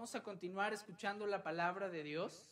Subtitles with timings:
[0.00, 2.48] Vamos a continuar escuchando la palabra de Dios.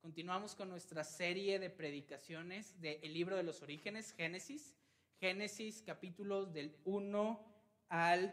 [0.00, 4.76] Continuamos con nuestra serie de predicaciones del libro de los orígenes, Génesis.
[5.18, 7.44] Génesis capítulos del 1
[7.88, 8.32] al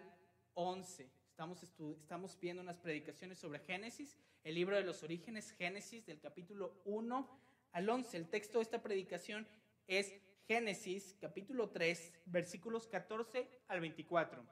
[0.53, 1.09] 11.
[1.27, 6.83] Estamos, estamos viendo unas predicaciones sobre Génesis, el libro de los orígenes, Génesis del capítulo
[6.85, 7.41] 1
[7.71, 8.15] al 11.
[8.15, 9.47] El texto de esta predicación
[9.87, 10.13] es
[10.47, 14.45] Génesis capítulo 3, versículos 14 al 24.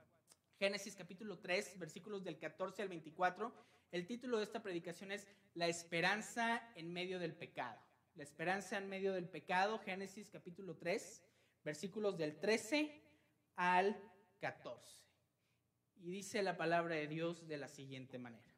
[0.57, 3.53] Génesis capítulo 3, versículos del 14 al 24.
[3.91, 7.79] El título de esta predicación es La esperanza en medio del pecado.
[8.15, 11.23] La esperanza en medio del pecado, Génesis capítulo 3,
[11.63, 13.01] versículos del 13
[13.55, 13.99] al
[14.39, 15.03] 14.
[15.95, 18.55] Y dice la palabra de Dios de la siguiente manera.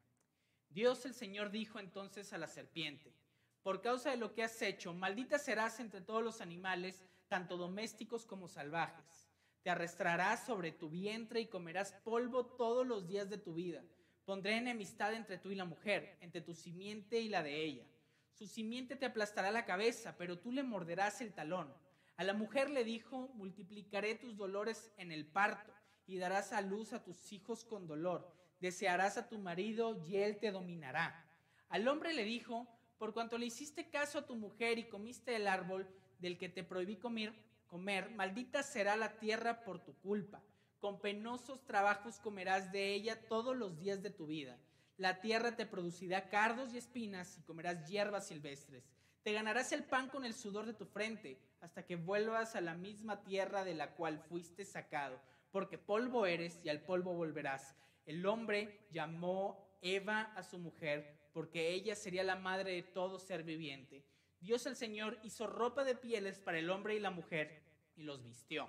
[0.69, 3.13] Dios el Señor dijo entonces a la serpiente,
[3.61, 8.25] por causa de lo que has hecho, maldita serás entre todos los animales, tanto domésticos
[8.25, 9.31] como salvajes
[9.63, 13.83] te arrastrarás sobre tu vientre y comerás polvo todos los días de tu vida.
[14.31, 17.83] Pondré enemistad entre tú y la mujer, entre tu simiente y la de ella.
[18.31, 21.75] Su simiente te aplastará la cabeza, pero tú le morderás el talón.
[22.15, 25.73] A la mujer le dijo, multiplicaré tus dolores en el parto
[26.07, 28.33] y darás a luz a tus hijos con dolor.
[28.61, 31.29] Desearás a tu marido y él te dominará.
[31.67, 35.45] Al hombre le dijo, por cuanto le hiciste caso a tu mujer y comiste el
[35.45, 37.33] árbol del que te prohibí comer,
[37.67, 40.41] comer, maldita será la tierra por tu culpa.
[40.81, 44.57] Con penosos trabajos comerás de ella todos los días de tu vida.
[44.97, 48.89] La tierra te producirá cardos y espinas y comerás hierbas silvestres.
[49.21, 52.73] Te ganarás el pan con el sudor de tu frente, hasta que vuelvas a la
[52.73, 55.21] misma tierra de la cual fuiste sacado,
[55.51, 57.75] porque polvo eres y al polvo volverás.
[58.07, 63.43] El hombre llamó Eva a su mujer, porque ella sería la madre de todo ser
[63.43, 64.03] viviente.
[64.39, 67.61] Dios el Señor hizo ropa de pieles para el hombre y la mujer
[67.95, 68.67] y los vistió.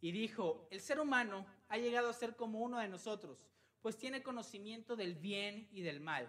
[0.00, 3.46] Y dijo, el ser humano ha llegado a ser como uno de nosotros,
[3.80, 6.28] pues tiene conocimiento del bien y del mal.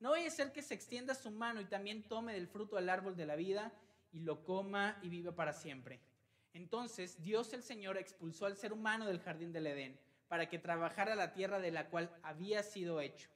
[0.00, 2.88] No vaya a ser que se extienda su mano y también tome del fruto del
[2.88, 3.72] árbol de la vida
[4.12, 6.00] y lo coma y viva para siempre.
[6.52, 9.98] Entonces Dios el Señor expulsó al ser humano del jardín del Edén
[10.28, 13.28] para que trabajara la tierra de la cual había sido hecho.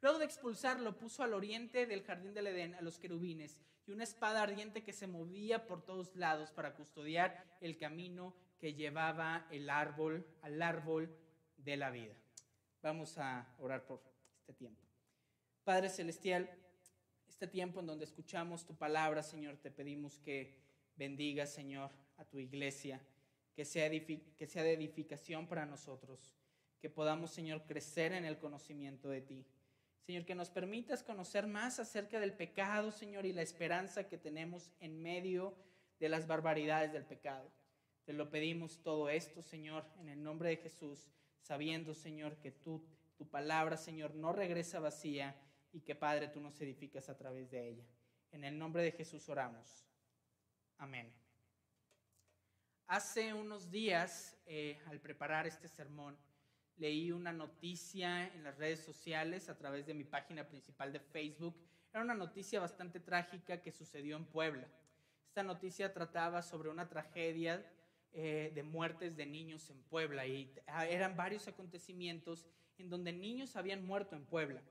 [0.00, 4.04] Luego de expulsarlo, puso al oriente del jardín del Edén a los querubines y una
[4.04, 9.70] espada ardiente que se movía por todos lados para custodiar el camino que llevaba el
[9.70, 11.14] árbol al árbol
[11.56, 12.14] de la vida.
[12.82, 14.02] Vamos a orar por
[14.36, 14.82] este tiempo.
[15.64, 16.50] Padre Celestial,
[17.26, 20.58] este tiempo en donde escuchamos tu palabra, Señor, te pedimos que
[20.96, 23.00] bendiga, Señor, a tu iglesia,
[23.54, 26.34] que sea, que sea de edificación para nosotros,
[26.80, 29.46] que podamos, Señor, crecer en el conocimiento de ti
[30.04, 34.70] Señor, que nos permitas conocer más acerca del pecado, Señor, y la esperanza que tenemos
[34.80, 35.54] en medio
[35.98, 37.50] de las barbaridades del pecado.
[38.04, 41.10] Te lo pedimos todo esto, Señor, en el nombre de Jesús,
[41.40, 42.84] sabiendo, Señor, que tú,
[43.16, 45.34] tu palabra, Señor, no regresa vacía
[45.72, 47.84] y que, Padre, tú nos edificas a través de ella.
[48.30, 49.86] En el nombre de Jesús oramos.
[50.76, 51.10] Amén.
[52.86, 56.18] Hace unos días, eh, al preparar este sermón,
[56.76, 61.56] leí una noticia en las redes sociales a través de mi página principal de Facebook.
[61.90, 64.68] Era una noticia bastante trágica que sucedió en Puebla.
[65.26, 67.64] Esta noticia trataba sobre una tragedia
[68.16, 72.46] eh, de muertes de niños en Puebla y ah, eran varios acontecimientos
[72.78, 74.62] en donde niños habían muerto en Puebla.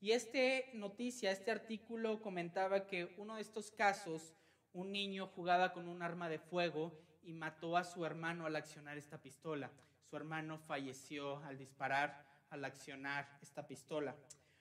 [0.00, 0.38] Y esta
[0.74, 4.32] noticia, este artículo comentaba que uno de estos casos,
[4.72, 8.96] un niño jugaba con un arma de fuego y mató a su hermano al accionar
[8.96, 9.72] esta pistola.
[10.02, 14.14] Su hermano falleció al disparar, al accionar esta pistola.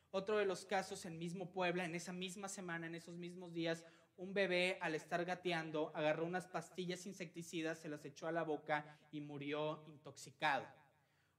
[0.09, 3.83] Otro de los casos en mismo Puebla, en esa misma semana, en esos mismos días,
[4.17, 8.85] un bebé al estar gateando agarró unas pastillas insecticidas, se las echó a la boca
[9.11, 10.65] y murió intoxicado.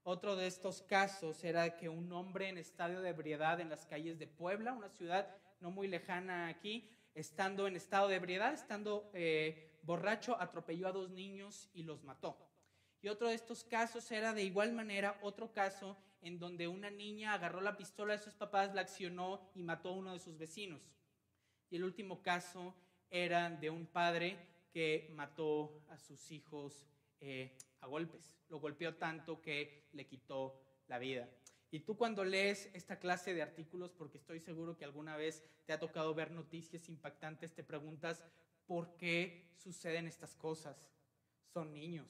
[0.03, 4.19] Otro de estos casos era que un hombre en estado de ebriedad en las calles
[4.19, 9.79] de Puebla, una ciudad no muy lejana aquí, estando en estado de ebriedad, estando eh,
[9.81, 12.37] borracho, atropelló a dos niños y los mató.
[13.01, 17.33] Y otro de estos casos era de igual manera otro caso en donde una niña
[17.33, 20.81] agarró la pistola de sus papás, la accionó y mató a uno de sus vecinos.
[21.69, 22.75] Y el último caso
[23.09, 24.37] era de un padre
[24.71, 26.85] que mató a sus hijos
[27.19, 28.35] eh, a golpes.
[28.49, 31.29] Lo golpeó tanto que le quitó la vida.
[31.71, 35.73] Y tú cuando lees esta clase de artículos, porque estoy seguro que alguna vez te
[35.73, 38.23] ha tocado ver noticias impactantes, te preguntas,
[38.65, 40.77] ¿por qué suceden estas cosas?
[41.53, 42.07] Son niños.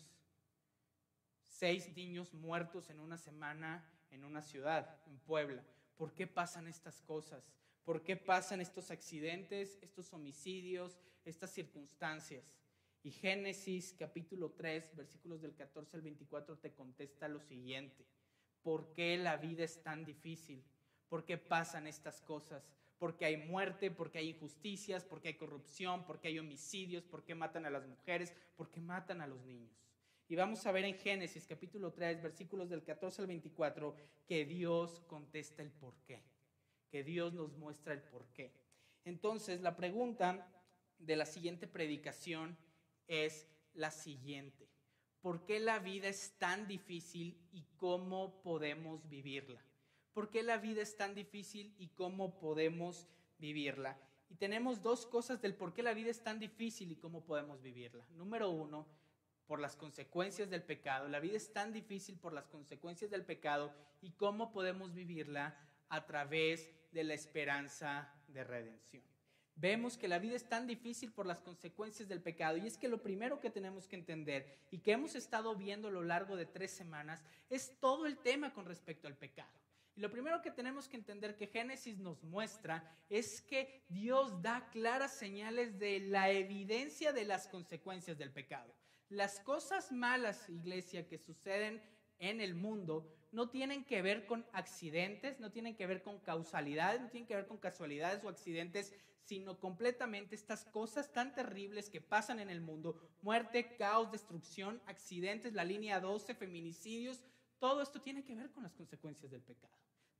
[1.48, 5.63] Seis niños muertos en una semana en una ciudad, en Puebla.
[5.98, 7.44] ¿Por qué pasan estas cosas?
[7.86, 12.44] ¿Por qué pasan estos accidentes, estos homicidios, estas circunstancias?
[13.04, 18.04] Y Génesis capítulo 3, versículos del 14 al 24 te contesta lo siguiente.
[18.64, 20.66] ¿Por qué la vida es tan difícil?
[21.10, 22.68] por qué pasan estas cosas,
[22.98, 27.70] porque hay muerte, porque hay injusticias, porque hay corrupción, porque hay homicidios, porque matan a
[27.70, 29.72] las mujeres, porque matan a los niños.
[30.28, 33.96] Y vamos a ver en Génesis capítulo 3, versículos del 14 al 24,
[34.26, 36.24] que Dios contesta el por qué,
[36.95, 38.53] que Dios nos muestra el por qué.
[39.03, 40.47] Entonces, la pregunta
[40.97, 42.57] de la siguiente predicación
[43.06, 44.69] es la siguiente.
[45.19, 49.62] ¿Por qué la vida es tan difícil y cómo podemos vivirla?
[50.13, 53.09] ¿Por qué la vida es tan difícil y cómo podemos
[53.39, 54.00] vivirla?
[54.30, 57.62] Y tenemos dos cosas del por qué la vida es tan difícil y cómo podemos
[57.62, 58.07] vivirla.
[58.12, 58.88] Número uno,
[59.47, 61.09] por las consecuencias del pecado.
[61.09, 65.59] La vida es tan difícil por las consecuencias del pecado y cómo podemos vivirla
[65.89, 69.03] a través de la esperanza de redención.
[69.57, 72.88] Vemos que la vida es tan difícil por las consecuencias del pecado y es que
[72.88, 76.45] lo primero que tenemos que entender y que hemos estado viendo a lo largo de
[76.45, 79.51] tres semanas es todo el tema con respecto al pecado.
[79.97, 84.69] Y lo primero que tenemos que entender que Génesis nos muestra es que Dios da
[84.69, 88.74] claras señales de la evidencia de las consecuencias del pecado.
[89.09, 91.81] Las cosas malas, iglesia, que suceden
[92.19, 97.02] en el mundo no tienen que ver con accidentes, no tienen que ver con causalidades,
[97.02, 98.94] no tienen que ver con casualidades o accidentes,
[99.24, 105.54] sino completamente estas cosas tan terribles que pasan en el mundo, muerte, caos, destrucción, accidentes,
[105.54, 107.22] la línea 12, feminicidios,
[107.60, 109.76] todo esto tiene que ver con las consecuencias del pecado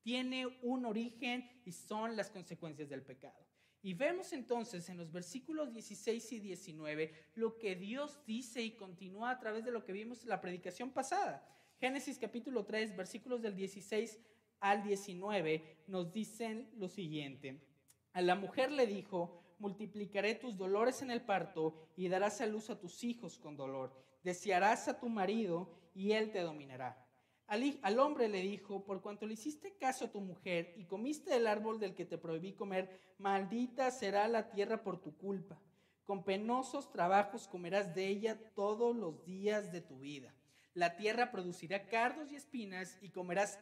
[0.06, 3.44] tiene un origen y son las consecuencias del pecado.
[3.82, 9.32] Y vemos entonces en los versículos 16 y 19 lo que Dios dice y continúa
[9.32, 11.44] a través de lo que vimos en la predicación pasada.
[11.80, 14.18] Génesis capítulo 3, versículos del 16
[14.62, 17.60] al 19 nos dicen lo siguiente.
[18.14, 22.70] A la mujer le dijo, multiplicaré tus dolores en el parto y darás a luz
[22.70, 23.94] a tus hijos con dolor.
[24.24, 27.06] Desearás a tu marido y él te dominará.
[27.48, 31.46] Al, hombre le dijo, por cuanto le hiciste caso a tu mujer y comiste del
[31.46, 35.62] árbol del que te prohibí comer, maldita será la tierra por tu culpa.
[36.06, 40.34] Con penosos trabajos comerás de ella todos los días de tu vida.
[40.76, 43.60] La tierra producirá cardos y espinas y comerás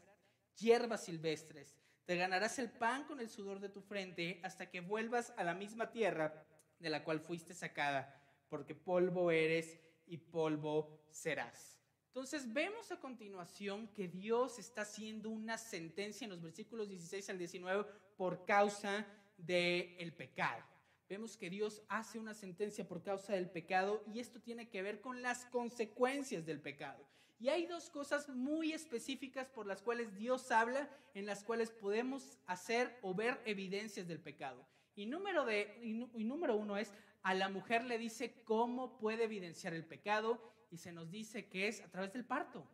[0.58, 1.78] hierbas silvestres.
[2.06, 5.54] Te ganarás el pan con el sudor de tu frente hasta que vuelvas a la
[5.54, 6.44] misma tierra
[6.80, 8.20] de la cual fuiste sacada,
[8.50, 11.80] porque polvo eres y polvo serás.
[12.08, 17.38] Entonces vemos a continuación que Dios está haciendo una sentencia en los versículos 16 al
[17.38, 17.86] 19
[18.18, 19.06] por causa
[19.38, 20.73] del pecado.
[21.10, 25.02] Vemos que Dios hace una sentencia por causa del pecado y esto tiene que ver
[25.02, 27.06] con las consecuencias del pecado.
[27.40, 32.38] Y hay dos cosas muy específicas por las cuales Dios habla, en las cuales podemos
[32.46, 34.66] hacer o ver evidencias del pecado.
[34.96, 39.74] Y número, de, y número uno es, a la mujer le dice cómo puede evidenciar
[39.74, 42.66] el pecado y se nos dice que es a través del parto.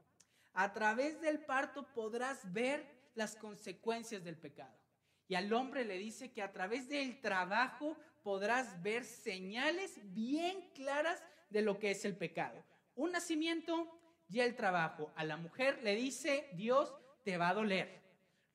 [0.54, 2.86] A través del parto podrás ver
[3.16, 4.78] las consecuencias del pecado.
[5.28, 11.24] Y al hombre le dice que a través del trabajo podrás ver señales bien claras
[11.50, 12.64] de lo que es el pecado.
[12.96, 15.12] Un nacimiento y el trabajo.
[15.16, 16.94] A la mujer le dice, Dios
[17.24, 18.02] te va a doler,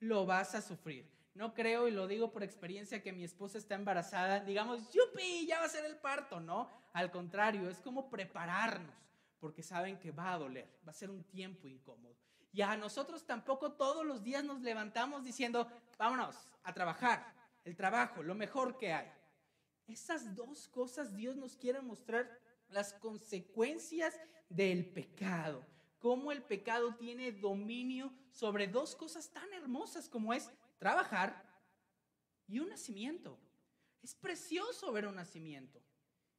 [0.00, 1.12] lo vas a sufrir.
[1.34, 5.58] No creo, y lo digo por experiencia, que mi esposa está embarazada, digamos, yupi, ya
[5.58, 6.70] va a ser el parto, ¿no?
[6.92, 8.94] Al contrario, es como prepararnos
[9.44, 12.16] porque saben que va a doler, va a ser un tiempo incómodo.
[12.50, 18.22] Y a nosotros tampoco todos los días nos levantamos diciendo, vámonos a trabajar, el trabajo,
[18.22, 19.12] lo mejor que hay.
[19.86, 22.30] Esas dos cosas Dios nos quiere mostrar
[22.68, 25.64] las consecuencias del pecado,
[25.98, 31.42] cómo el pecado tiene dominio sobre dos cosas tan hermosas como es trabajar
[32.46, 33.38] y un nacimiento.
[34.02, 35.82] Es precioso ver un nacimiento.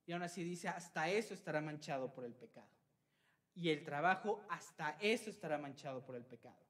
[0.06, 2.70] Y aún así dice, hasta eso estará manchado por el pecado
[3.56, 6.65] y el trabajo, hasta eso estará manchado por el pecado.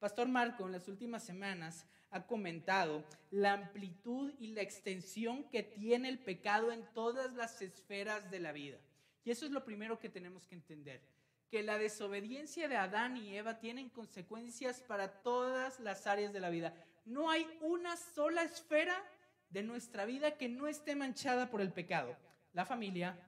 [0.00, 6.08] Pastor Marco en las últimas semanas ha comentado la amplitud y la extensión que tiene
[6.08, 8.78] el pecado en todas las esferas de la vida.
[9.24, 11.02] Y eso es lo primero que tenemos que entender,
[11.50, 16.48] que la desobediencia de Adán y Eva tienen consecuencias para todas las áreas de la
[16.48, 16.72] vida.
[17.04, 19.04] No hay una sola esfera
[19.50, 22.16] de nuestra vida que no esté manchada por el pecado.
[22.54, 23.18] La familia,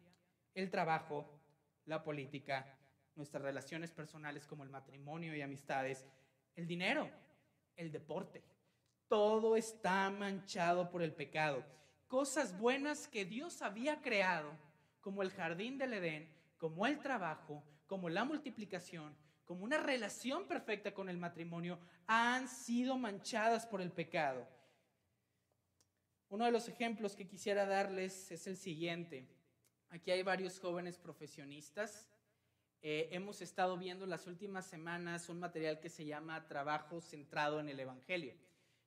[0.54, 1.38] el trabajo,
[1.84, 2.78] la política,
[3.14, 6.06] nuestras relaciones personales como el matrimonio y amistades,
[6.56, 7.10] el dinero,
[7.76, 8.42] el deporte.
[9.08, 11.64] Todo está manchado por el pecado.
[12.08, 14.50] Cosas buenas que Dios había creado,
[15.00, 20.94] como el jardín del Edén, como el trabajo, como la multiplicación, como una relación perfecta
[20.94, 24.46] con el matrimonio, han sido manchadas por el pecado.
[26.28, 29.28] Uno de los ejemplos que quisiera darles es el siguiente.
[29.90, 32.08] Aquí hay varios jóvenes profesionistas
[32.84, 37.68] eh, hemos estado viendo las últimas semanas un material que se llama Trabajo centrado en
[37.68, 38.34] el Evangelio.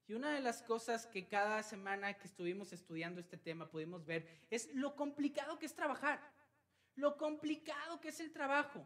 [0.05, 4.27] Y una de las cosas que cada semana que estuvimos estudiando este tema pudimos ver
[4.51, 6.19] es lo complicado que es trabajar,
[6.95, 8.85] lo complicado que es el trabajo,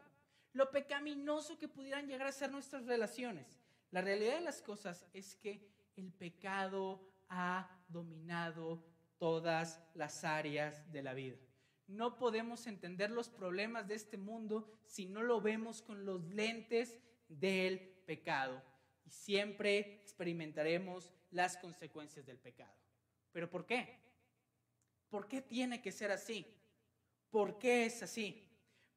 [0.54, 3.60] lo pecaminoso que pudieran llegar a ser nuestras relaciones.
[3.90, 8.86] La realidad de las cosas es que el pecado ha dominado
[9.18, 11.38] todas las áreas de la vida.
[11.90, 17.00] No podemos entender los problemas de este mundo si no lo vemos con los lentes
[17.28, 18.62] del pecado.
[19.06, 22.76] Y siempre experimentaremos las consecuencias del pecado.
[23.32, 23.98] ¿Pero por qué?
[25.10, 26.46] ¿Por qué tiene que ser así?
[27.32, 28.48] ¿Por qué es así?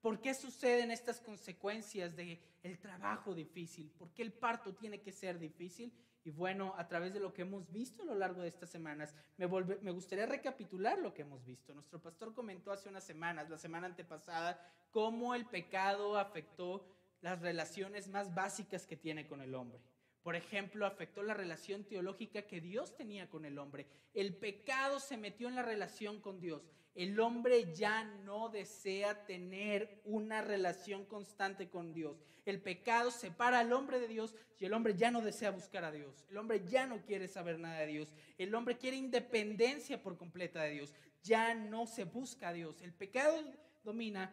[0.02, 3.90] ¿Por qué suceden estas consecuencias de el trabajo difícil?
[3.90, 5.90] ¿Por qué el parto tiene que ser difícil?
[6.24, 9.14] Y bueno, a través de lo que hemos visto a lo largo de estas semanas,
[9.36, 11.74] me, me, gustaría recapitular lo que hemos visto.
[11.74, 14.60] Nuestro pastor comentó hace unas semanas, la semana antepasada,
[14.92, 16.86] cómo el pecado afectó
[17.22, 19.80] las relaciones más básicas que tiene con el hombre.
[20.22, 23.86] Por ejemplo, afectó la relación teológica que Dios tenía con el hombre.
[24.14, 26.70] El pecado se metió en la relación con Dios.
[26.94, 32.22] El hombre ya no desea tener una relación constante con Dios.
[32.44, 35.90] El pecado separa al hombre de Dios y el hombre ya no desea buscar a
[35.90, 36.24] Dios.
[36.30, 38.12] El hombre ya no quiere saber nada de Dios.
[38.38, 40.94] El hombre quiere independencia por completa de Dios.
[41.22, 42.80] Ya no se busca a Dios.
[42.80, 43.42] El pecado
[43.82, 44.32] domina,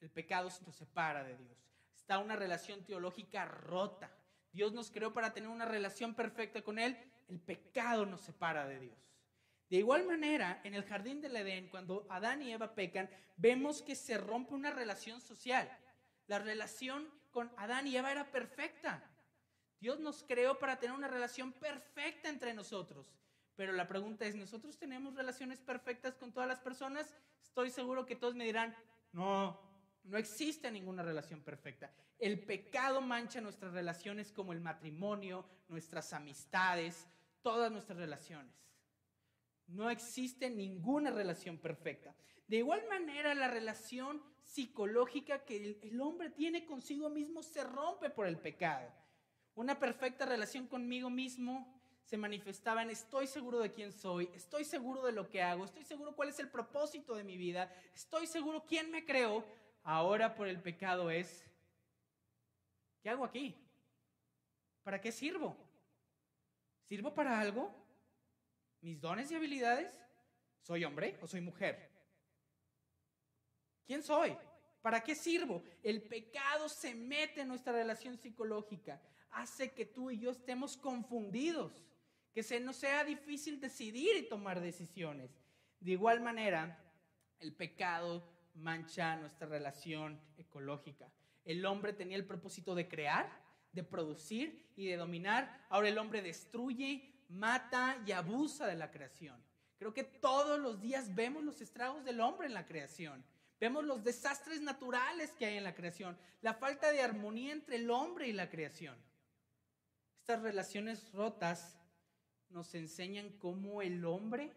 [0.00, 1.56] el pecado se separa de Dios.
[1.94, 4.10] Está una relación teológica rota
[4.52, 6.96] Dios nos creó para tener una relación perfecta con Él.
[7.28, 8.98] El pecado nos separa de Dios.
[9.68, 13.94] De igual manera, en el jardín del Edén, cuando Adán y Eva pecan, vemos que
[13.94, 15.70] se rompe una relación social.
[16.26, 19.08] La relación con Adán y Eva era perfecta.
[19.78, 23.14] Dios nos creó para tener una relación perfecta entre nosotros.
[23.54, 27.14] Pero la pregunta es, ¿nosotros tenemos relaciones perfectas con todas las personas?
[27.40, 28.76] Estoy seguro que todos me dirán,
[29.12, 29.69] no,
[30.10, 31.90] no existe ninguna relación perfecta.
[32.18, 37.06] El pecado mancha nuestras relaciones como el matrimonio, nuestras amistades,
[37.42, 38.52] todas nuestras relaciones.
[39.68, 42.14] No existe ninguna relación perfecta.
[42.48, 48.26] De igual manera, la relación psicológica que el, hombre tiene consigo mismo se rompe por
[48.26, 48.92] el pecado.
[49.54, 55.04] Una perfecta relación conmigo mismo se manifestaba en estoy seguro de quién soy, estoy seguro
[55.04, 58.64] de lo que hago, estoy seguro cuál es el propósito de mi vida, estoy seguro
[58.66, 59.44] quién me creó.
[59.82, 61.50] Ahora por el pecado es
[63.02, 63.56] ¿Qué hago aquí?
[64.82, 65.56] ¿Para qué sirvo?
[66.84, 67.74] ¿Sirvo para algo?
[68.80, 69.92] ¿Mis dones y habilidades?
[70.60, 71.90] ¿Soy hombre o soy mujer?
[73.86, 74.36] ¿Quién soy?
[74.82, 75.62] ¿Para qué sirvo?
[75.82, 81.84] El pecado se mete en nuestra relación psicológica, hace que tú y yo estemos confundidos,
[82.32, 85.30] que se nos sea difícil decidir y tomar decisiones.
[85.80, 86.78] De igual manera,
[87.38, 91.10] el pecado mancha nuestra relación ecológica.
[91.44, 93.30] El hombre tenía el propósito de crear,
[93.72, 95.66] de producir y de dominar.
[95.68, 99.42] Ahora el hombre destruye, mata y abusa de la creación.
[99.78, 103.24] Creo que todos los días vemos los estragos del hombre en la creación.
[103.58, 107.90] Vemos los desastres naturales que hay en la creación, la falta de armonía entre el
[107.90, 108.96] hombre y la creación.
[110.20, 111.78] Estas relaciones rotas
[112.48, 114.52] nos enseñan cómo el hombre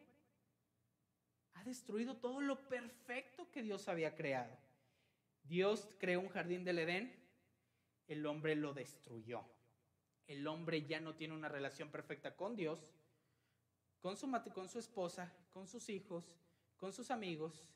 [1.54, 4.58] ha destruido todo lo perfecto que Dios había creado.
[5.44, 7.14] Dios creó un jardín del Edén,
[8.08, 9.44] el hombre lo destruyó.
[10.28, 12.94] El hombre ya no tiene una relación perfecta con Dios,
[14.00, 16.38] con su, esposa, con sus hijos,
[16.78, 17.70] con sus amigos.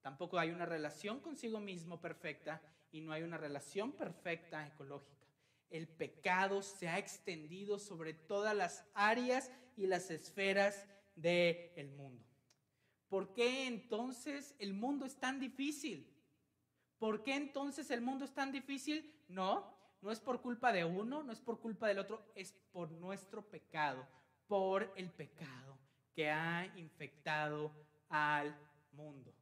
[0.00, 2.60] Tampoco hay una relación consigo mismo perfecta
[2.90, 5.26] y no hay una relación perfecta ecológica.
[5.70, 10.86] El pecado se ha extendido sobre todas las áreas y las esferas
[11.16, 12.31] del mundo.
[13.12, 16.10] ¿Por qué entonces el mundo es tan difícil?
[16.98, 19.14] ¿Por qué entonces el mundo es tan difícil?
[19.28, 22.90] No, no es por culpa de uno, no es por culpa del otro, es por
[22.90, 24.08] nuestro pecado,
[24.46, 25.76] por el pecado
[26.14, 27.70] que ha infectado
[28.08, 28.58] al
[28.92, 29.34] mundo.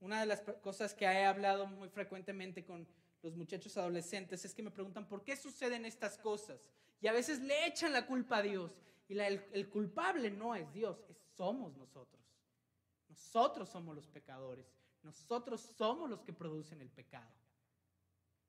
[0.00, 2.88] Una de las cosas que he hablado muy frecuentemente con
[3.20, 6.70] los muchachos adolescentes es que me preguntan por qué suceden estas cosas.
[7.02, 8.80] Y a veces le echan la culpa a Dios.
[9.08, 11.04] Y el, culpable no es Dios,
[11.36, 12.21] somos nosotros.
[13.12, 14.74] Nosotros somos los pecadores.
[15.02, 17.30] Nosotros somos los que producen el pecado.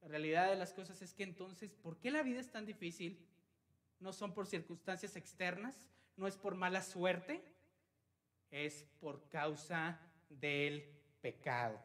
[0.02, 3.28] La realidad de las cosas es que entonces, ¿por qué la vida es tan difícil?
[4.00, 7.44] No son por circunstancias externas, no es por mala suerte,
[8.52, 11.78] es por causa del pecado.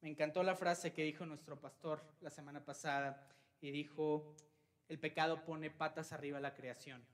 [0.00, 3.26] Me encantó la frase que dijo nuestro pastor la semana pasada
[3.60, 4.36] y dijo,
[4.88, 7.04] el pecado pone patas arriba a la creación.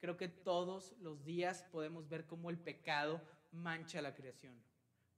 [0.00, 3.20] Creo que todos los días podemos ver cómo el pecado
[3.52, 4.60] mancha la creación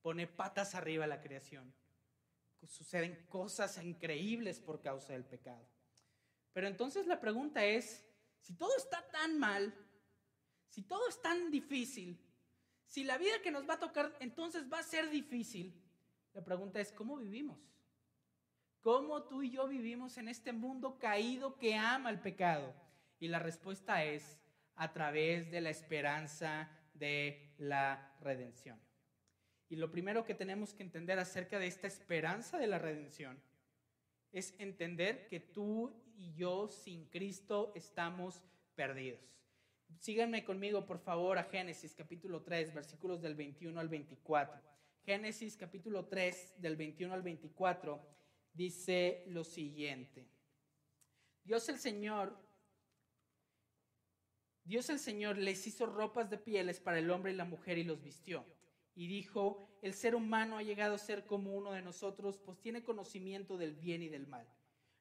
[0.02, 1.72] pone patas arriba a la creación.
[2.66, 5.66] Suceden cosas increíbles por causa del pecado.
[6.52, 8.04] Pero entonces la pregunta es,
[8.40, 9.72] Si todo está tan mal,
[10.68, 12.18] si todo es tan difícil,
[12.86, 15.80] si la vida que nos va a tocar entonces va a ser difícil,
[16.34, 17.60] la pregunta es, ¿cómo vivimos?
[18.80, 22.74] ¿Cómo tú y yo vivimos en este mundo caído que ama el pecado?
[23.20, 24.40] Y la respuesta es
[24.76, 28.80] a través de la esperanza de la redención.
[29.68, 33.42] Y lo primero que tenemos que entender acerca de esta esperanza de la redención
[34.30, 38.42] es entender que tú y yo sin Cristo estamos
[38.74, 39.20] perdidos.
[39.98, 44.60] Síganme conmigo, por favor, a Génesis capítulo 3, versículos del 21 al 24.
[45.04, 48.00] Génesis capítulo 3, del 21 al 24,
[48.52, 50.28] dice lo siguiente.
[51.44, 52.36] Dios el Señor,
[54.64, 57.84] Dios el Señor les hizo ropas de pieles para el hombre y la mujer y
[57.84, 58.46] los vistió.
[58.94, 62.82] Y dijo, el ser humano ha llegado a ser como uno de nosotros, pues tiene
[62.82, 64.46] conocimiento del bien y del mal.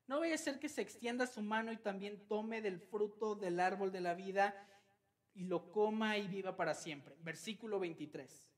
[0.08, 3.60] No vaya a ser que se extienda su mano y también tome del fruto del
[3.60, 4.68] árbol de la vida
[5.34, 7.16] y lo coma y viva para siempre.
[7.22, 8.50] Versículo 23.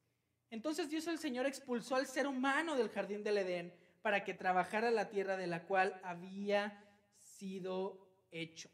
[0.49, 4.91] Entonces Dios el Señor expulsó al ser humano del jardín del Edén para que trabajara
[4.91, 6.83] la tierra de la cual había
[7.21, 8.69] sido hecho.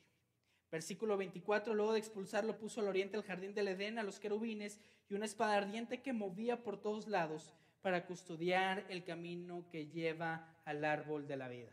[0.72, 4.80] Versículo 24, luego de expulsarlo puso al oriente el jardín del Edén a los querubines
[5.10, 10.62] y una espada ardiente que movía por todos lados para custodiar el camino que lleva
[10.66, 11.72] al árbol de la vida.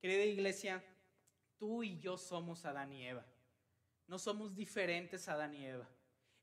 [0.00, 0.84] Querida iglesia,
[1.58, 3.26] tú y yo somos Adán y Eva.
[4.06, 5.88] No somos diferentes a Adán y Eva.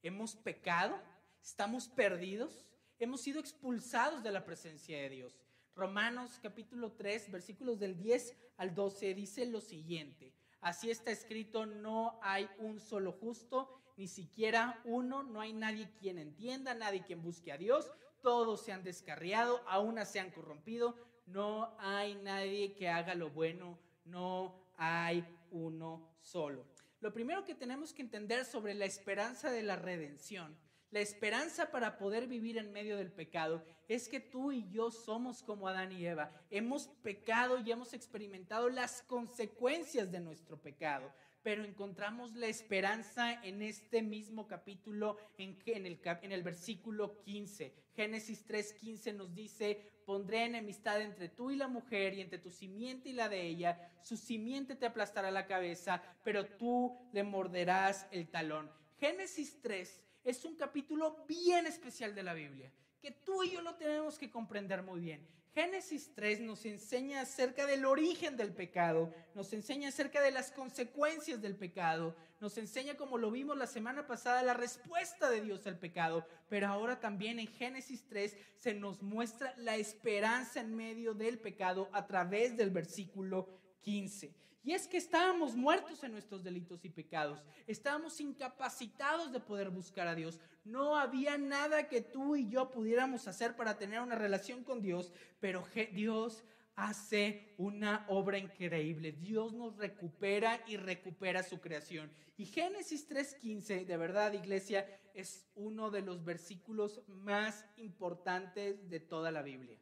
[0.01, 0.99] Hemos pecado,
[1.41, 2.65] estamos perdidos,
[2.99, 5.39] hemos sido expulsados de la presencia de Dios.
[5.75, 10.33] Romanos capítulo 3, versículos del 10 al 12 dice lo siguiente.
[10.61, 16.19] Así está escrito, no hay un solo justo, ni siquiera uno, no hay nadie quien
[16.19, 17.91] entienda, nadie quien busque a Dios,
[18.21, 23.79] todos se han descarriado, aún se han corrompido, no hay nadie que haga lo bueno,
[24.05, 26.65] no hay uno solo.
[26.99, 30.55] Lo primero que tenemos que entender sobre la esperanza de la redención
[30.91, 35.41] la esperanza para poder vivir en medio del pecado es que tú y yo somos
[35.41, 36.31] como Adán y Eva.
[36.49, 41.13] Hemos pecado y hemos experimentado las consecuencias de nuestro pecado,
[41.43, 47.73] pero encontramos la esperanza en este mismo capítulo, en, el, en el versículo 15.
[47.95, 53.09] Génesis 3:15 nos dice, pondré enemistad entre tú y la mujer y entre tu simiente
[53.09, 53.93] y la de ella.
[54.01, 58.69] Su simiente te aplastará la cabeza, pero tú le morderás el talón.
[58.99, 63.75] Génesis 3 es un capítulo bien especial de la Biblia, que tú y yo lo
[63.75, 65.27] tenemos que comprender muy bien.
[65.53, 71.41] Génesis 3 nos enseña acerca del origen del pecado, nos enseña acerca de las consecuencias
[71.41, 75.77] del pecado, nos enseña, como lo vimos la semana pasada, la respuesta de Dios al
[75.77, 81.37] pecado, pero ahora también en Génesis 3 se nos muestra la esperanza en medio del
[81.37, 83.49] pecado a través del versículo
[83.81, 84.33] 15.
[84.63, 87.43] Y es que estábamos muertos en nuestros delitos y pecados.
[87.65, 90.39] Estábamos incapacitados de poder buscar a Dios.
[90.63, 95.11] No había nada que tú y yo pudiéramos hacer para tener una relación con Dios,
[95.39, 96.43] pero Dios
[96.75, 99.13] hace una obra increíble.
[99.13, 102.11] Dios nos recupera y recupera su creación.
[102.37, 109.31] Y Génesis 3.15, de verdad, iglesia, es uno de los versículos más importantes de toda
[109.31, 109.77] la Biblia.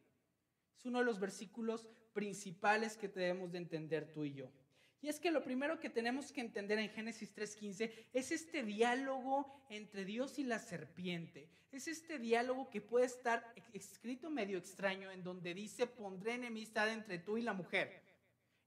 [0.76, 4.50] Es uno de los versículos principales que debemos de entender tú y yo.
[5.02, 9.64] Y es que lo primero que tenemos que entender en Génesis 3.15 es este diálogo
[9.70, 11.48] entre Dios y la serpiente.
[11.72, 17.18] Es este diálogo que puede estar escrito medio extraño en donde dice, pondré enemistad entre
[17.18, 18.02] tú y la mujer,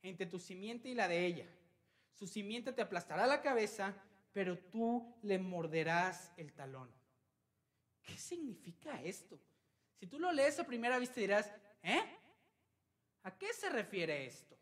[0.01, 1.47] entre tu simiente y la de ella.
[2.13, 3.93] Su simiente te aplastará la cabeza,
[4.31, 6.89] pero tú le morderás el talón.
[8.01, 9.39] ¿Qué significa esto?
[9.99, 11.51] Si tú lo lees a primera vista dirás,
[11.83, 12.01] ¿eh?
[13.23, 14.57] ¿A qué se refiere esto?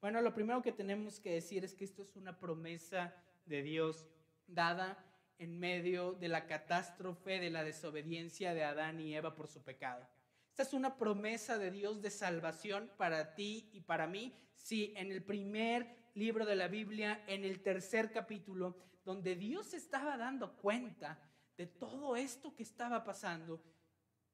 [0.00, 3.12] Bueno, lo primero que tenemos que decir es que esto es una promesa
[3.44, 4.06] de Dios
[4.46, 5.04] dada
[5.38, 10.06] en medio de la catástrofe de la desobediencia de Adán y Eva por su pecado.
[10.48, 14.32] Esta es una promesa de Dios de salvación para ti y para mí.
[14.54, 20.16] Si en el primer libro de la Biblia, en el tercer capítulo, donde Dios estaba
[20.16, 21.18] dando cuenta
[21.56, 23.60] de todo esto que estaba pasando,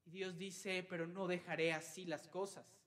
[0.05, 2.80] y Dios dice, pero no dejaré así las cosas.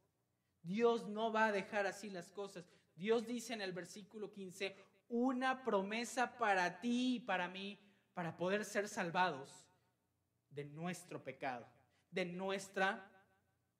[0.65, 2.65] Dios no va a dejar así las cosas.
[2.97, 4.77] Dios dice en el versículo 15,
[5.09, 7.79] una promesa para ti y para mí,
[8.15, 9.67] para poder ser salvados
[10.51, 11.67] de nuestro pecado,
[12.11, 13.11] de nuestra,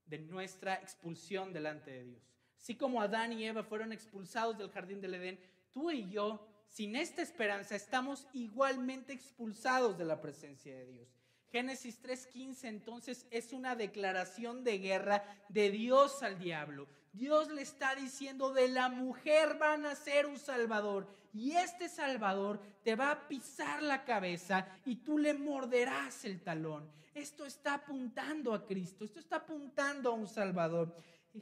[0.05, 2.23] de nuestra expulsión delante de Dios.
[2.59, 5.41] Así como Adán y Eva fueron expulsados del jardín del Edén,
[5.73, 11.24] tú y yo, sin esta esperanza, estamos igualmente expulsados de la presencia de Dios.
[11.55, 16.89] Génesis 3.15 entonces es una declaración de guerra de Dios al diablo.
[17.13, 21.07] Dios le está diciendo, de la mujer van a ser un salvador.
[21.33, 26.91] y este Salvador te va a pisar la cabeza y tú le morderás el talón.
[27.15, 30.93] Esto está apuntando a Cristo, esto está apuntando a un Salvador.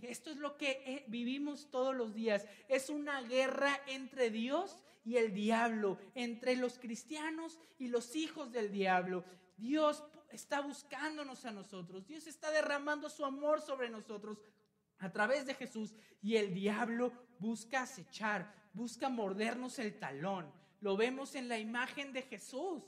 [0.02, 2.46] Esto es lo que eh, vivimos todos los días.
[2.68, 8.70] Es una guerra entre Dios y el diablo, entre los cristianos y los hijos del
[8.70, 9.24] diablo.
[9.56, 12.06] Dios está buscándonos a nosotros.
[12.06, 14.38] Dios está derramando su amor sobre nosotros
[14.98, 20.52] a través de Jesús y el diablo busca acechar, busca mordernos el talón.
[20.80, 22.82] Lo vemos en la imagen de Jesús.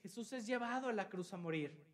[0.00, 1.86] Jesús es llevado a la cruz a morir.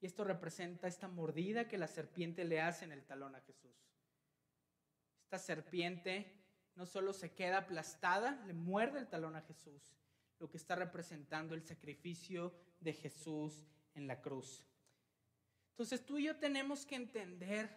[0.00, 3.74] Y esto representa esta mordida que la serpiente le hace en el talón a Jesús.
[5.24, 6.44] Esta serpiente
[6.74, 9.96] no solo se queda aplastada, le muerde el talón a Jesús,
[10.38, 14.66] lo que está representando el sacrificio de Jesús en la cruz.
[15.70, 17.70] Entonces tú y yo tenemos que entender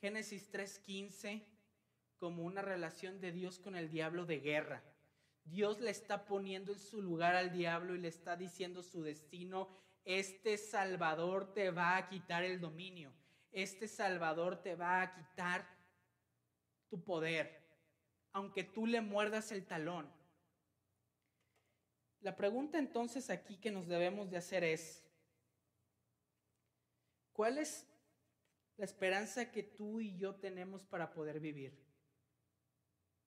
[0.00, 1.42] Génesis 3:15
[2.18, 4.82] como una relación de Dios con el diablo de guerra.
[5.44, 9.68] Dios le está poniendo en su lugar al diablo y le está diciendo su destino,
[10.04, 13.12] este Salvador te va a quitar el dominio,
[13.52, 15.66] este Salvador te va a quitar
[16.88, 17.62] tu poder,
[18.32, 20.10] aunque tú le muerdas el talón.
[22.24, 25.04] La pregunta entonces aquí que nos debemos de hacer es,
[27.34, 27.86] ¿cuál es
[28.78, 31.78] la esperanza que tú y yo tenemos para poder vivir?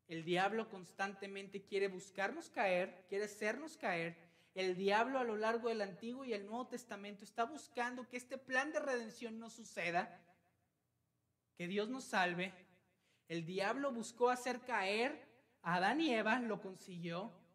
[0.08, 4.18] El diablo constantemente quiere buscarnos caer, quiere hacernos caer.
[4.56, 8.40] El diablo a lo largo del Antiguo y el Nuevo Testamento está buscando que este
[8.40, 10.26] plan de redención no suceda,
[11.56, 12.52] que Dios nos salve.
[13.28, 15.24] El diablo buscó hacer caer
[15.62, 17.46] a Adán y Eva, lo consiguió.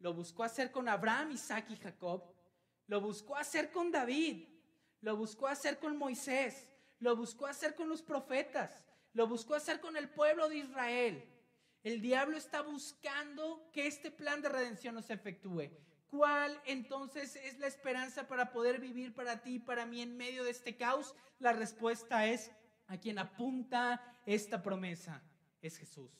[0.00, 2.24] Lo buscó hacer con Abraham, Isaac y Jacob.
[2.86, 4.48] Lo buscó hacer con David.
[5.00, 6.68] Lo buscó hacer con Moisés.
[6.98, 8.84] Lo buscó hacer con los profetas.
[9.12, 11.24] Lo buscó hacer con el pueblo de Israel.
[11.82, 15.70] El diablo está buscando que este plan de redención no se efectúe.
[16.08, 20.44] ¿Cuál entonces es la esperanza para poder vivir para ti y para mí en medio
[20.44, 21.14] de este caos?
[21.38, 22.50] La respuesta es
[22.88, 25.22] a quien apunta esta promesa,
[25.62, 26.10] es Jesús.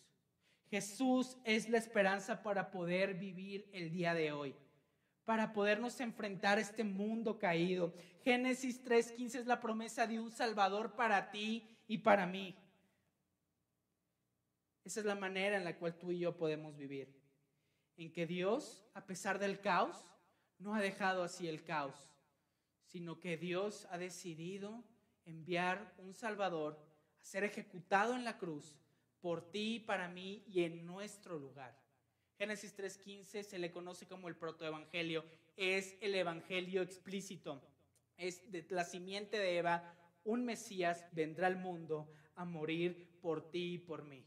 [0.71, 4.55] Jesús es la esperanza para poder vivir el día de hoy,
[5.25, 7.93] para podernos enfrentar a este mundo caído.
[8.23, 12.57] Génesis 3.15 es la promesa de un Salvador para ti y para mí.
[14.85, 17.21] Esa es la manera en la cual tú y yo podemos vivir.
[17.97, 20.07] En que Dios, a pesar del caos,
[20.59, 22.15] no ha dejado así el caos,
[22.85, 24.85] sino que Dios ha decidido
[25.25, 26.79] enviar un Salvador
[27.21, 28.80] a ser ejecutado en la cruz
[29.21, 31.77] por ti, para mí y en nuestro lugar.
[32.39, 35.25] Génesis 3.15 se le conoce como el protoevangelio,
[35.57, 37.63] es el evangelio explícito,
[38.17, 43.75] es de la simiente de Eva, un Mesías vendrá al mundo a morir por ti
[43.75, 44.25] y por mí,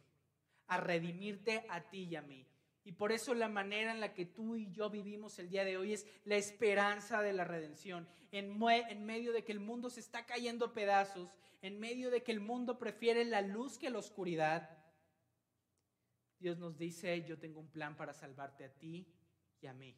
[0.67, 2.45] a redimirte a ti y a mí.
[2.85, 5.77] Y por eso la manera en la que tú y yo vivimos el día de
[5.77, 8.07] hoy es la esperanza de la redención.
[8.31, 8.57] En,
[9.05, 11.29] medio de que el mundo se está cayendo a pedazos,
[11.61, 14.69] en medio de que el mundo prefiere la luz que la oscuridad,
[16.43, 19.07] Dios nos dice, yo tengo un plan para salvarte a ti
[19.61, 19.95] y a mí.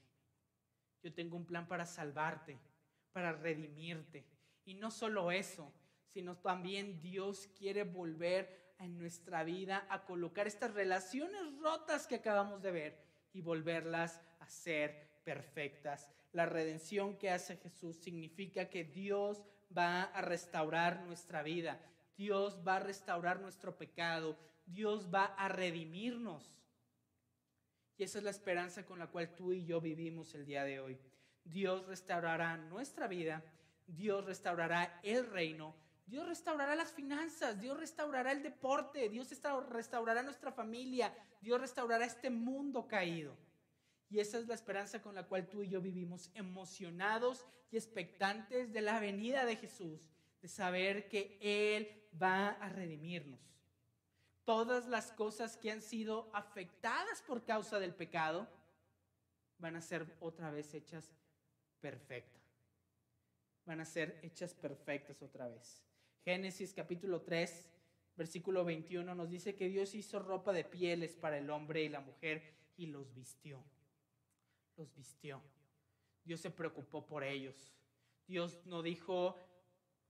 [1.01, 2.59] Yo tengo un plan para salvarte,
[3.11, 4.23] para redimirte.
[4.63, 5.73] Y no solo eso,
[6.13, 12.61] sino también Dios quiere volver en nuestra vida a colocar estas relaciones rotas que acabamos
[12.61, 13.03] de ver
[13.33, 16.11] y volverlas a ser perfectas.
[16.31, 19.41] La redención que hace Jesús significa que Dios
[19.75, 21.81] va a restaurar nuestra vida.
[22.15, 24.37] Dios va a restaurar nuestro pecado.
[24.65, 26.51] Dios va a redimirnos.
[27.97, 30.79] Y esa es la esperanza con la cual tú y yo vivimos el día de
[30.79, 30.99] hoy.
[31.43, 33.43] Dios restaurará nuestra vida,
[33.87, 35.75] Dios restaurará el reino,
[36.05, 39.29] Dios restaurará las finanzas, Dios restaurará el deporte, Dios
[39.69, 43.37] restaurará nuestra familia, Dios restaurará este mundo caído.
[44.09, 48.73] Y esa es la esperanza con la cual tú y yo vivimos, emocionados y expectantes
[48.73, 50.09] de la venida de Jesús,
[50.41, 53.54] de saber que Él va a redimirnos
[54.45, 58.47] todas las cosas que han sido afectadas por causa del pecado
[59.57, 61.11] van a ser otra vez hechas
[61.81, 62.43] perfectas.
[63.65, 65.83] Van a ser hechas perfectas otra vez.
[66.23, 67.71] Génesis capítulo 3,
[68.15, 71.99] versículo 21 nos dice que Dios hizo ropa de pieles para el hombre y la
[71.99, 73.63] mujer y los vistió.
[74.77, 75.41] Los vistió.
[76.23, 77.73] Dios se preocupó por ellos.
[78.27, 79.37] Dios no dijo,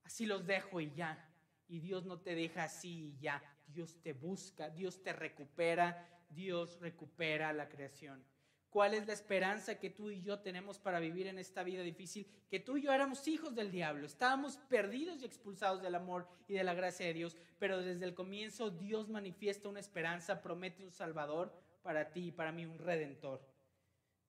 [0.03, 1.31] así los dejo y ya.
[1.67, 3.41] Y Dios no te deja así y ya.
[3.67, 8.23] Dios te busca, Dios te recupera, Dios recupera la creación.
[8.69, 12.27] cuál es la esperanza que tú y yo tenemos para vivir en esta vida difícil,
[12.49, 16.55] que tú y yo éramos hijos del diablo, estábamos perdidos y expulsados del amor y
[16.55, 20.91] de la gracia de Dios, pero desde el comienzo Dios manifiesta una esperanza, promete un
[20.91, 23.47] Salvador para ti y para mí, un Redentor.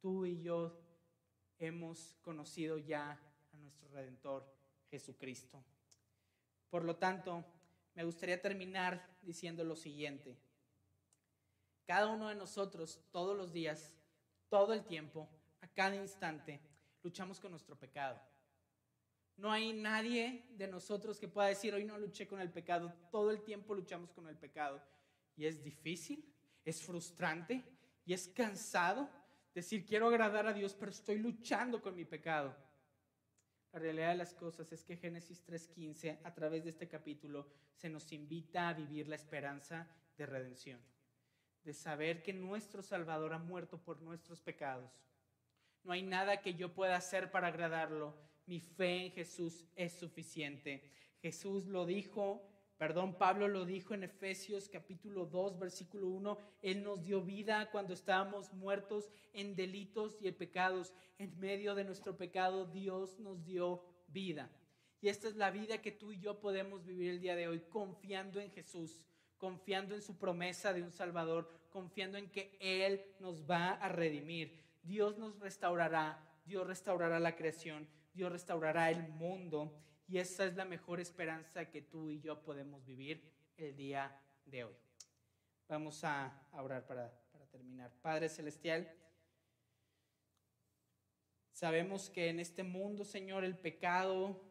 [0.01, 0.79] Tú y yo
[1.59, 3.18] hemos conocido ya
[3.53, 4.46] a nuestro Redentor
[4.90, 5.61] Jesucristo.
[6.70, 7.44] Por lo tanto,
[7.96, 10.37] me gustaría terminar diciendo lo siguiente.
[11.87, 13.90] Cada uno de nosotros, todos los días,
[14.48, 15.28] todo el tiempo,
[15.62, 16.61] a cada instante,
[17.02, 18.20] luchamos con nuestro pecado.
[19.38, 22.92] No hay nadie de nosotros que pueda decir, hoy no luché con el pecado.
[23.11, 24.82] Todo el tiempo luchamos con el pecado.
[25.35, 26.24] Y es difícil,
[26.64, 27.64] es frustrante
[28.04, 29.09] y es cansado
[29.54, 32.54] decir, quiero agradar a Dios, pero estoy luchando con mi pecado.
[33.76, 37.90] La realidad de las cosas es que Génesis 3.15, a través de este capítulo, se
[37.90, 39.86] nos invita a vivir la esperanza
[40.16, 40.80] de redención
[41.62, 44.90] de saber que nuestro Salvador ha muerto por nuestros pecados.
[45.84, 48.14] No hay nada que yo pueda hacer para agradarlo.
[48.46, 50.90] Mi fe en Jesús es suficiente.
[51.20, 56.38] Jesús lo dijo, perdón, Pablo lo dijo en Efesios capítulo 2, versículo 1.
[56.62, 60.92] Él nos dio vida cuando estábamos muertos en delitos y pecados.
[61.18, 64.50] En medio de nuestro pecado Dios nos dio vida.
[65.00, 67.60] Y esta es la vida que tú y yo podemos vivir el día de hoy,
[67.68, 69.02] confiando en Jesús
[69.38, 74.58] confiando en su promesa de un Salvador, confiando en que Él nos va a redimir.
[74.82, 79.74] Dios nos restaurará, Dios restaurará la creación, Dios restaurará el mundo
[80.09, 84.64] y esa es la mejor esperanza que tú y yo podemos vivir el día de
[84.64, 84.77] hoy.
[85.69, 87.12] Vamos a orar para,
[87.51, 87.90] terminar.
[88.03, 88.92] Padre Celestial,
[91.53, 94.45] sabemos que en este mundo, Señor, el pecado,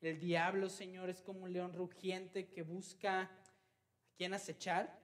[0.00, 3.30] el diablo, Señor, es como un león rugiente que busca
[4.16, 4.98] quién acechar.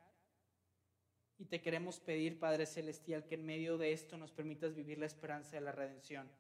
[1.38, 5.07] Y te queremos pedir, Padre Celestial, que en medio de esto nos permitas vivir la
[5.07, 6.31] esperanza de la redención.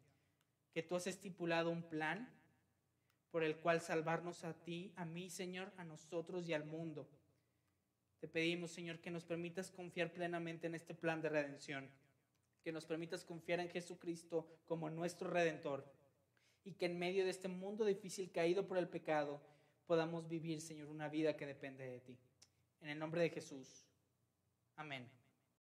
[0.72, 2.35] Que tú has estipulado un plan
[3.30, 7.08] por el cual salvarnos a ti, a mí, Señor, a nosotros y al mundo.
[8.20, 11.90] Te pedimos, Señor, que nos permitas confiar plenamente en este plan de redención.
[12.62, 15.84] Que nos permitas confiar en Jesucristo como nuestro redentor.
[16.64, 19.40] Y que en medio de este mundo difícil caído por el pecado,
[19.86, 22.18] podamos vivir, Señor, una vida que depende de ti.
[22.80, 23.86] En el nombre de Jesús.
[24.76, 25.08] Amén.